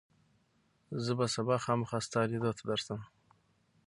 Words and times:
زه 1.03 1.11
به 1.17 1.25
سبا 1.35 1.55
خامخا 1.65 1.99
ستا 2.05 2.21
لیدو 2.29 2.51
ته 2.57 2.63
درشم. 2.69 3.01